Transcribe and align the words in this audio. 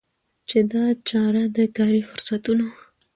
چي 0.49 0.59
دا 0.71 0.85
چاره 1.09 1.43
د 1.55 1.57
کاري 1.77 2.01
فرصتونو 2.09 2.67